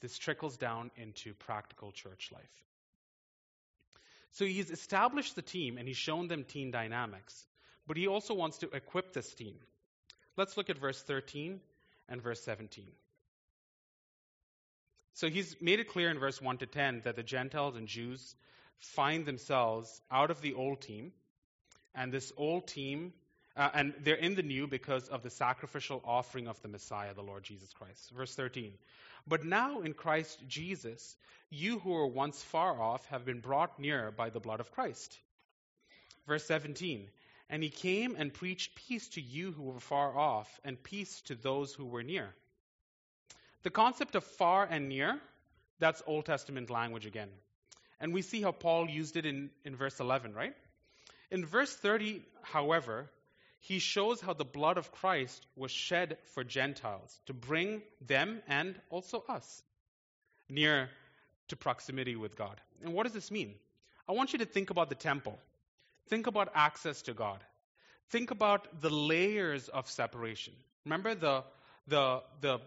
[0.00, 2.64] This trickles down into practical church life.
[4.32, 7.46] So he's established the team and he's shown them team dynamics,
[7.86, 9.54] but he also wants to equip this team.
[10.36, 11.60] Let's look at verse 13
[12.08, 12.84] and verse 17.
[15.14, 18.34] So he's made it clear in verse 1 to 10 that the Gentiles and Jews
[18.80, 21.12] find themselves out of the old team,
[21.94, 23.12] and this old team,
[23.58, 27.22] uh, and they're in the new because of the sacrificial offering of the Messiah, the
[27.22, 28.10] Lord Jesus Christ.
[28.16, 28.72] Verse 13.
[29.26, 31.16] But now in Christ Jesus,
[31.50, 35.18] you who were once far off have been brought near by the blood of Christ.
[36.28, 37.08] Verse 17.
[37.50, 41.34] And he came and preached peace to you who were far off, and peace to
[41.34, 42.28] those who were near.
[43.64, 45.18] The concept of far and near,
[45.80, 47.30] that's Old Testament language again.
[48.00, 50.54] And we see how Paul used it in, in verse 11, right?
[51.30, 53.10] In verse 30, however,
[53.60, 58.80] he shows how the blood of Christ was shed for Gentiles to bring them and
[58.90, 59.62] also us
[60.48, 60.88] near
[61.48, 62.60] to proximity with God.
[62.82, 63.54] And what does this mean?
[64.08, 65.38] I want you to think about the temple.
[66.08, 67.42] Think about access to God.
[68.10, 70.54] Think about the layers of separation.
[70.84, 71.44] Remember the
[71.88, 72.60] the the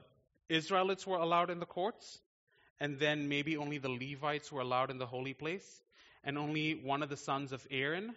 [0.50, 2.20] Israelites were allowed in the courts,
[2.80, 5.82] and then maybe only the Levites were allowed in the holy place,
[6.24, 8.14] and only one of the sons of Aaron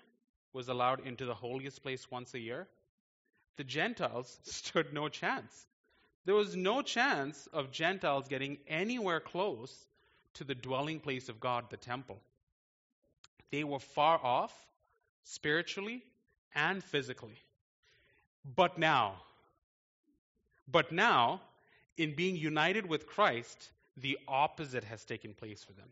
[0.55, 2.67] was allowed into the holiest place once a year.
[3.57, 5.67] The Gentiles stood no chance.
[6.25, 9.75] There was no chance of Gentiles getting anywhere close
[10.35, 12.19] to the dwelling place of God, the temple.
[13.51, 14.53] They were far off
[15.25, 16.03] spiritually
[16.55, 17.39] and physically.
[18.57, 19.17] But now,
[20.71, 21.41] but now,
[21.97, 25.89] in being united with Christ, the opposite has taken place for them.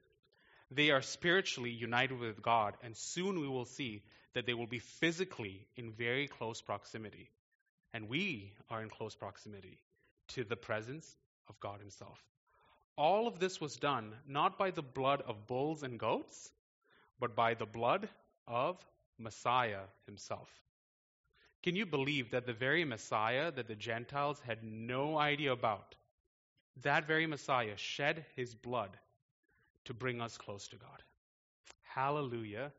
[0.70, 4.02] They are spiritually united with God, and soon we will see
[4.34, 7.30] that they will be physically in very close proximity.
[7.94, 9.78] And we are in close proximity
[10.28, 11.16] to the presence
[11.48, 12.22] of God Himself.
[12.96, 16.50] All of this was done not by the blood of bulls and goats,
[17.20, 18.08] but by the blood
[18.46, 18.78] of
[19.18, 20.50] Messiah Himself.
[21.62, 25.94] Can you believe that the very Messiah that the Gentiles had no idea about
[26.80, 28.96] that very Messiah shed his blood
[29.84, 31.02] to bring us close to God.
[31.82, 32.72] Hallelujah.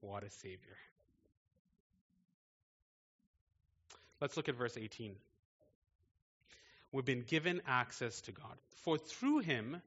[0.00, 0.76] What a Savior.
[4.20, 5.14] Let's look at verse 18.
[6.92, 8.56] We've been given access to God.
[8.84, 9.82] For through him,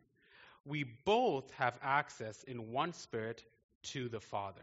[0.66, 3.44] we both have access in one spirit
[3.84, 4.62] to the Father.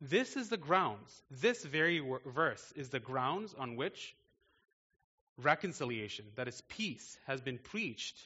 [0.00, 4.14] This is the grounds, this very verse is the grounds on which
[5.38, 8.16] reconciliation, that is, peace, has been preached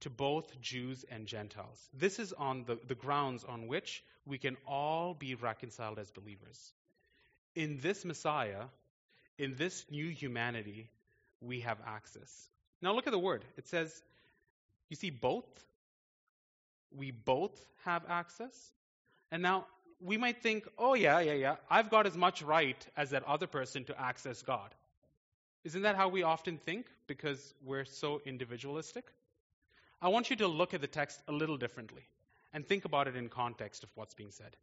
[0.00, 1.88] to both Jews and Gentiles.
[1.92, 6.72] This is on the, the grounds on which we can all be reconciled as believers.
[7.56, 8.64] In this Messiah,
[9.38, 10.88] in this new humanity,
[11.40, 12.48] we have access.
[12.80, 13.44] Now look at the word.
[13.56, 13.90] It says,
[14.88, 15.44] you see, both.
[16.96, 18.54] We both have access.
[19.32, 19.66] And now
[20.00, 23.46] we might think, oh, yeah, yeah, yeah, I've got as much right as that other
[23.46, 24.74] person to access God.
[25.64, 29.04] Isn't that how we often think because we're so individualistic?
[30.00, 32.02] I want you to look at the text a little differently
[32.52, 34.56] and think about it in context of what's being said.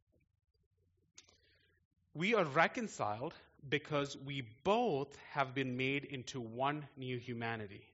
[2.13, 3.33] We are reconciled
[3.69, 7.85] because we both have been made into one new humanity.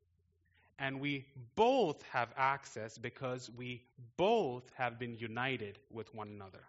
[0.77, 3.83] And we both have access because we
[4.17, 6.63] both have been united with one another.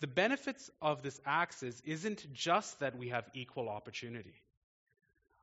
[0.00, 4.34] The benefits of this access isn't just that we have equal opportunity.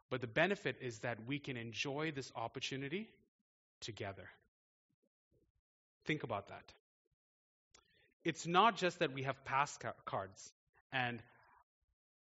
[0.10, 3.10] But the benefit is that we can enjoy this opportunity
[3.82, 4.30] together.
[6.06, 6.74] Think about that.
[8.26, 10.52] It's not just that we have pass cards
[10.92, 11.22] and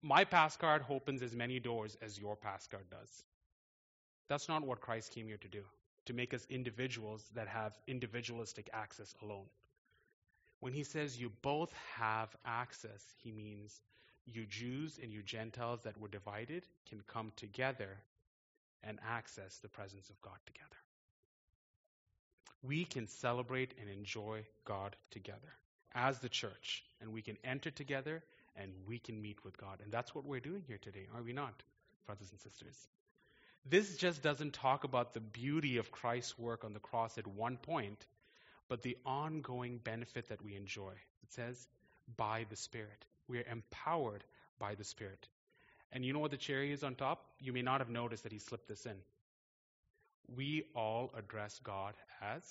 [0.00, 3.24] my pass card opens as many doors as your pass card does.
[4.28, 5.62] That's not what Christ came here to do,
[6.06, 9.46] to make us individuals that have individualistic access alone.
[10.60, 13.80] When he says you both have access, he means
[14.24, 17.96] you Jews and you Gentiles that were divided can come together
[18.84, 20.76] and access the presence of God together.
[22.62, 25.58] We can celebrate and enjoy God together
[25.94, 28.22] as the church, and we can enter together
[28.56, 29.80] and we can meet with God.
[29.82, 31.54] And that's what we're doing here today, are we not,
[32.06, 32.76] brothers and sisters?
[33.64, 37.56] This just doesn't talk about the beauty of Christ's work on the cross at one
[37.56, 38.04] point,
[38.68, 40.92] but the ongoing benefit that we enjoy.
[41.22, 41.66] It says,
[42.16, 43.04] by the Spirit.
[43.28, 44.24] We are empowered
[44.58, 45.28] by the Spirit.
[45.92, 47.24] And you know what the cherry is on top?
[47.40, 48.96] You may not have noticed that he slipped this in.
[50.34, 52.42] We all address God as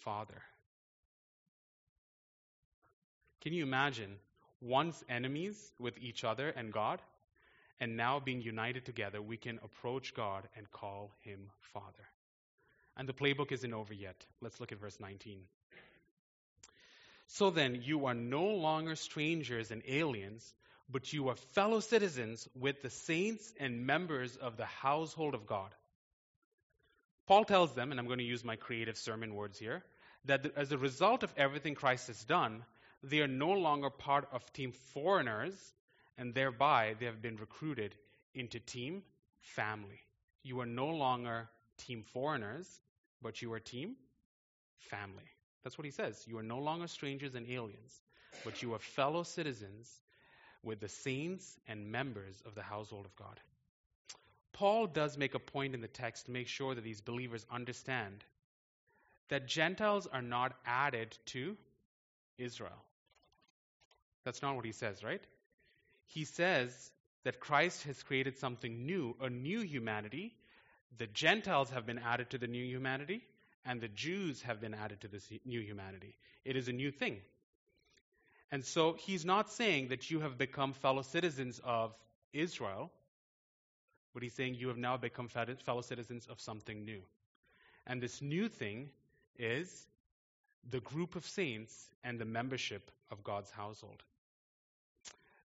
[0.00, 0.42] Father.
[3.42, 4.16] Can you imagine
[4.60, 7.02] once enemies with each other and God,
[7.80, 12.06] and now being united together, we can approach God and call him Father?
[12.96, 14.14] And the playbook isn't over yet.
[14.40, 15.40] Let's look at verse 19.
[17.26, 20.54] So then, you are no longer strangers and aliens,
[20.88, 25.74] but you are fellow citizens with the saints and members of the household of God.
[27.26, 29.82] Paul tells them, and I'm going to use my creative sermon words here,
[30.26, 32.62] that as a result of everything Christ has done,
[33.02, 35.54] they are no longer part of team foreigners,
[36.18, 37.94] and thereby they have been recruited
[38.34, 39.02] into team
[39.40, 40.00] family.
[40.42, 41.48] You are no longer
[41.78, 42.68] team foreigners,
[43.20, 43.96] but you are team
[44.78, 45.24] family.
[45.62, 46.24] That's what he says.
[46.26, 48.00] You are no longer strangers and aliens,
[48.44, 49.90] but you are fellow citizens
[50.62, 53.40] with the saints and members of the household of God.
[54.52, 58.24] Paul does make a point in the text to make sure that these believers understand
[59.28, 61.56] that Gentiles are not added to
[62.38, 62.84] Israel.
[64.24, 65.22] That's not what he says, right?
[66.06, 66.72] He says
[67.24, 70.34] that Christ has created something new, a new humanity.
[70.98, 73.22] The Gentiles have been added to the new humanity,
[73.64, 76.16] and the Jews have been added to this new humanity.
[76.44, 77.18] It is a new thing.
[78.50, 81.94] And so he's not saying that you have become fellow citizens of
[82.32, 82.90] Israel,
[84.12, 87.00] but he's saying you have now become fellow citizens of something new.
[87.86, 88.90] And this new thing
[89.38, 89.86] is
[90.68, 94.02] the group of saints and the membership of God's household.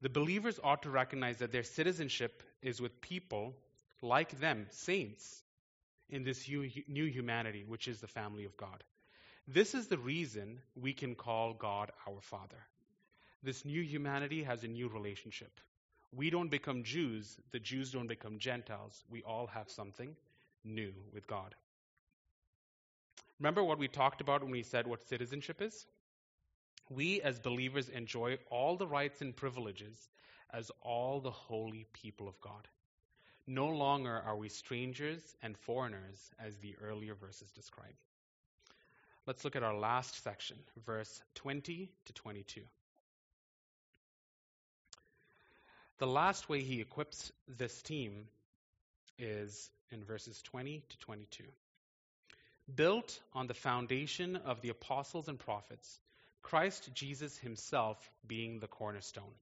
[0.05, 3.55] The believers ought to recognize that their citizenship is with people
[4.03, 5.43] like them, saints,
[6.11, 8.85] in this new humanity, which is the family of God.
[9.49, 12.67] This is the reason we can call God our Father.
[13.43, 15.59] This new humanity has a new relationship.
[16.15, 19.05] We don't become Jews, the Jews don't become Gentiles.
[19.09, 20.15] We all have something
[20.65, 21.55] new with God.
[23.41, 25.87] Remember what we talked about when we said what citizenship is?
[26.91, 29.97] We as believers enjoy all the rights and privileges
[30.53, 32.69] as all the holy people of God.
[33.47, 37.95] No longer are we strangers and foreigners as the earlier verses describe.
[39.27, 42.61] Let's look at our last section, verse 20 to 22.
[45.99, 48.27] The last way he equips this team
[49.19, 51.45] is in verses 20 to 22.
[52.75, 55.99] Built on the foundation of the apostles and prophets,
[56.45, 59.35] Christ Jesus himself being the cornerstone,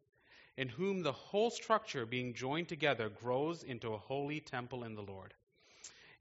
[0.56, 5.02] in whom the whole structure being joined together grows into a holy temple in the
[5.02, 5.34] Lord.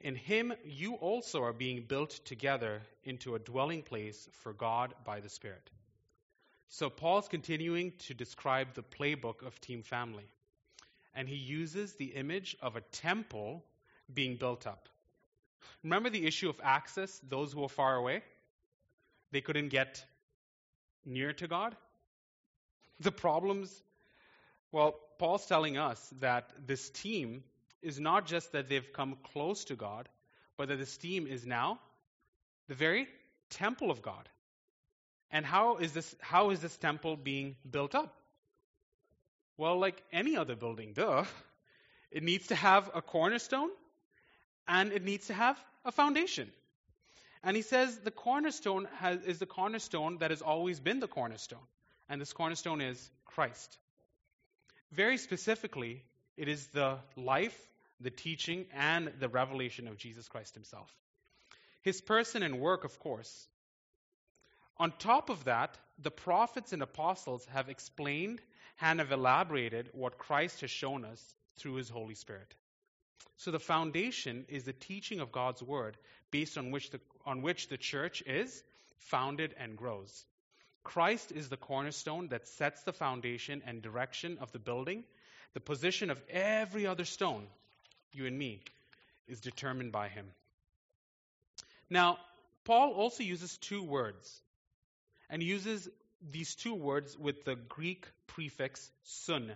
[0.01, 5.19] In him you also are being built together into a dwelling place for God by
[5.19, 5.69] the Spirit.
[6.67, 10.27] So Paul's continuing to describe the playbook of Team Family.
[11.13, 13.63] And he uses the image of a temple
[14.11, 14.89] being built up.
[15.83, 18.23] Remember the issue of access, those who are far away?
[19.31, 20.03] They couldn't get
[21.05, 21.75] near to God?
[22.99, 23.71] The problems,
[24.71, 27.43] well, Paul's telling us that this team
[27.81, 30.07] is not just that they've come close to God,
[30.57, 31.79] but that this team is now
[32.67, 33.07] the very
[33.49, 34.29] temple of God.
[35.31, 38.15] And how is this how is this temple being built up?
[39.57, 41.25] Well, like any other building, duh.
[42.11, 43.69] It needs to have a cornerstone
[44.67, 46.51] and it needs to have a foundation.
[47.43, 51.65] And he says the cornerstone has, is the cornerstone that has always been the cornerstone.
[52.07, 53.77] And this cornerstone is Christ.
[54.91, 56.03] Very specifically,
[56.37, 57.57] it is the life,
[57.99, 60.93] the teaching, and the revelation of Jesus Christ himself.
[61.81, 63.47] His person and work, of course.
[64.77, 68.41] On top of that, the prophets and apostles have explained
[68.81, 71.23] and have elaborated what Christ has shown us
[71.57, 72.53] through his Holy Spirit.
[73.37, 75.97] So the foundation is the teaching of God's word
[76.29, 78.63] based on which the, on which the church is
[78.97, 80.25] founded and grows.
[80.83, 85.03] Christ is the cornerstone that sets the foundation and direction of the building.
[85.53, 87.45] The position of every other stone,
[88.11, 88.61] you and me,
[89.27, 90.25] is determined by him.
[91.89, 92.17] Now,
[92.63, 94.41] Paul also uses two words,
[95.29, 95.89] and uses
[96.31, 99.51] these two words with the Greek prefix sun.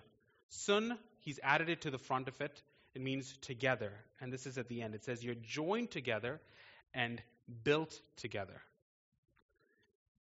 [0.50, 2.62] Sun, he's added it to the front of it
[2.96, 3.92] it means together.
[4.22, 4.96] And this is at the end.
[4.96, 6.40] It says you're joined together
[6.94, 7.22] and
[7.64, 8.62] built together.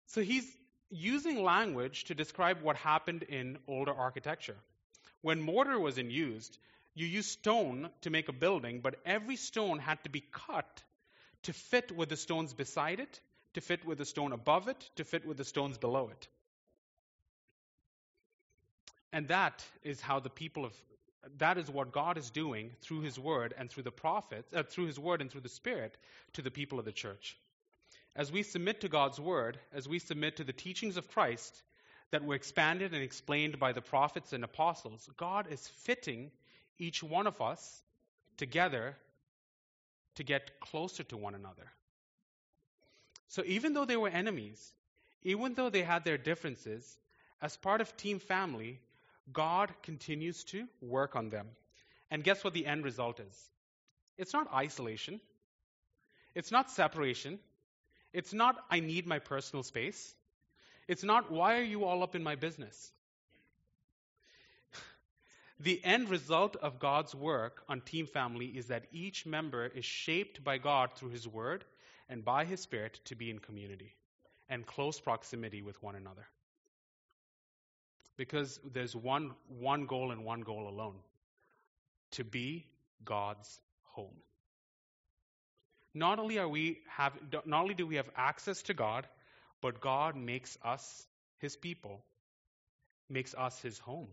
[0.07, 0.47] So he's
[0.91, 4.57] using language to describe what happened in older architecture.
[5.21, 6.51] When mortar was in use,
[6.95, 10.83] you used stone to make a building, but every stone had to be cut
[11.45, 13.21] to fit with the stones beside it,
[13.55, 16.29] to fit with the stone above it, to fit with the stones below it.
[19.13, 20.73] And that is how the people of
[21.39, 24.87] that is what God is doing through His Word and through the prophets, uh, through
[24.87, 25.97] His Word and through the Spirit
[26.35, 27.37] to the people of the church.
[28.17, 31.63] As we submit to God's Word, as we submit to the teachings of Christ
[32.11, 36.31] that were expanded and explained by the prophets and apostles, God is fitting
[36.79, 37.83] each one of us
[38.37, 38.97] together
[40.15, 41.71] to get closer to one another,
[43.29, 44.73] So even though they were enemies,
[45.23, 46.99] even though they had their differences,
[47.41, 48.81] as part of team family,
[49.33, 51.49] God continues to work on them.
[52.11, 53.51] And guess what the end result is?
[54.17, 55.21] It's not isolation.
[56.35, 57.39] It's not separation.
[58.13, 60.15] It's not, I need my personal space.
[60.87, 62.93] It's not, why are you all up in my business?
[65.61, 70.45] The end result of God's work on Team Family is that each member is shaped
[70.45, 71.65] by God through His Word
[72.09, 73.97] and by His Spirit to be in community
[74.49, 76.27] and close proximity with one another.
[78.19, 80.97] Because there's one, one goal and one goal alone
[82.13, 82.67] to be
[83.05, 84.17] God's home.
[85.95, 89.07] Not only are we have not only do we have access to God,
[89.63, 91.07] but God makes us
[91.39, 92.05] his people,
[93.09, 94.09] makes us his home.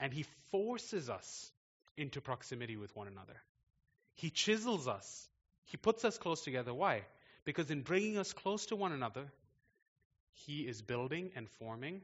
[0.00, 1.52] And he forces us
[1.96, 3.36] into proximity with one another.
[4.14, 5.28] He chisels us.
[5.66, 6.72] He puts us close together.
[6.72, 7.02] Why?
[7.44, 9.26] Because in bringing us close to one another,
[10.46, 12.00] he is building and forming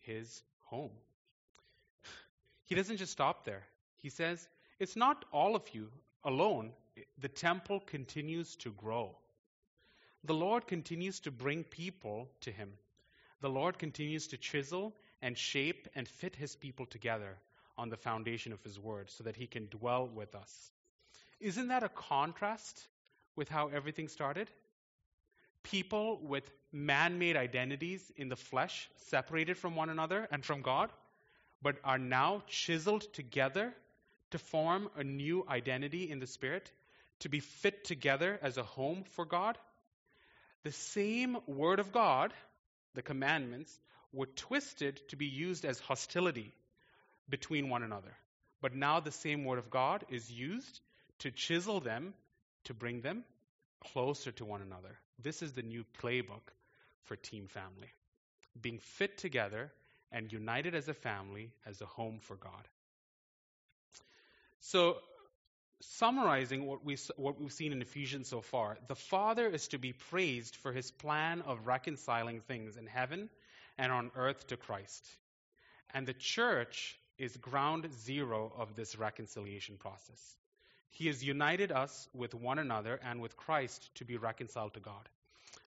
[0.00, 0.92] his home.
[2.66, 3.62] He doesn't just stop there.
[3.96, 4.46] He says,
[4.78, 5.88] It's not all of you
[6.24, 6.72] alone.
[7.18, 9.16] The temple continues to grow.
[10.24, 12.72] The Lord continues to bring people to him.
[13.40, 17.38] The Lord continues to chisel and shape and fit his people together
[17.78, 20.70] on the foundation of his word so that he can dwell with us.
[21.40, 22.86] Isn't that a contrast
[23.34, 24.50] with how everything started?
[25.62, 30.90] People with man made identities in the flesh, separated from one another and from God,
[31.62, 33.74] but are now chiseled together
[34.30, 36.70] to form a new identity in the Spirit,
[37.20, 39.58] to be fit together as a home for God.
[40.62, 42.32] The same Word of God,
[42.94, 43.78] the commandments,
[44.12, 46.52] were twisted to be used as hostility
[47.28, 48.16] between one another.
[48.60, 50.80] But now the same Word of God is used
[51.20, 52.14] to chisel them,
[52.64, 53.24] to bring them
[53.92, 54.98] closer to one another.
[55.22, 56.52] This is the new playbook
[57.04, 57.88] for Team Family.
[58.60, 59.70] Being fit together
[60.12, 62.68] and united as a family, as a home for God.
[64.60, 64.96] So,
[65.80, 69.92] summarizing what, we, what we've seen in Ephesians so far, the Father is to be
[69.92, 73.30] praised for his plan of reconciling things in heaven
[73.78, 75.06] and on earth to Christ.
[75.94, 80.36] And the church is ground zero of this reconciliation process.
[80.90, 85.08] He has united us with one another and with Christ to be reconciled to God.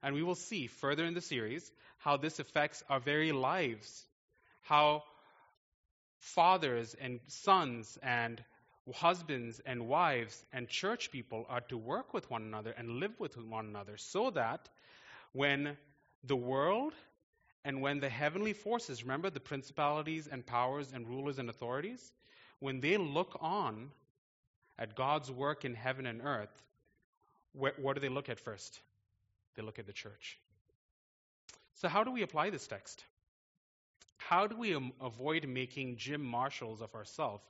[0.02, 4.06] And we will see further in the series how this affects our very lives,
[4.62, 5.04] how
[6.20, 8.44] fathers and sons and
[8.94, 13.38] husbands and wives and church people are to work with one another and live with
[13.38, 14.68] one another so that
[15.32, 15.78] when
[16.26, 16.94] the world
[17.64, 22.12] and when the heavenly forces, remember the principalities and powers and rulers and authorities,
[22.60, 23.92] when they look on
[24.80, 26.62] at God's work in heaven and earth,
[27.54, 28.80] what, what do they look at first?
[29.56, 30.40] They look at the church.
[31.76, 33.04] So, how do we apply this text?
[34.18, 37.44] How do we um, avoid making Jim Marshalls of ourselves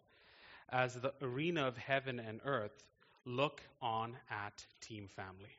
[0.70, 2.86] as the arena of heaven and earth
[3.26, 5.52] look on at Team Family?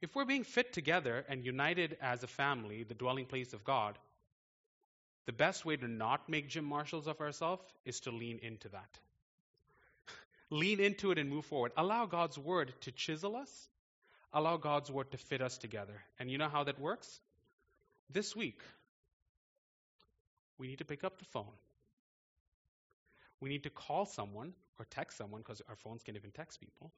[0.00, 3.98] If we're being fit together and united as a family, the dwelling place of God,
[5.26, 8.98] the best way to not make Jim Marshalls of ourselves is to lean into that.
[10.52, 11.72] Lean into it and move forward.
[11.78, 13.68] Allow God's word to chisel us.
[14.34, 15.94] Allow God's word to fit us together.
[16.20, 17.20] And you know how that works?
[18.10, 18.60] This week,
[20.58, 21.56] we need to pick up the phone.
[23.40, 26.92] We need to call someone or text someone because our phones can even text people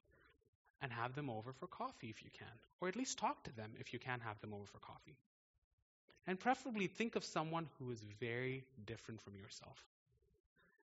[0.81, 3.71] and have them over for coffee if you can, or at least talk to them
[3.79, 5.15] if you can have them over for coffee.
[6.27, 9.77] And preferably think of someone who is very different from yourself.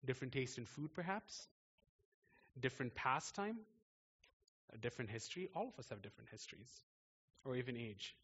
[0.04, 1.48] Different taste in food, perhaps,
[2.58, 3.58] different pastime,
[4.72, 5.48] a different history.
[5.54, 6.82] All of us have different histories,
[7.44, 8.14] or even age.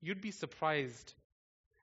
[0.00, 1.14] You'd be surprised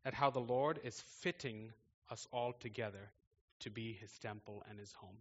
[0.05, 1.71] at how the Lord is fitting
[2.09, 3.11] us all together
[3.59, 5.17] to be his temple and his home.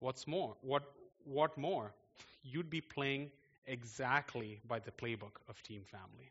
[0.00, 0.84] What's more, what
[1.24, 1.92] what more?
[2.42, 3.30] You'd be playing
[3.66, 6.30] exactly by the playbook of Team Family.